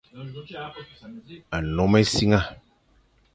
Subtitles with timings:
[1.63, 2.45] Nnom essiang.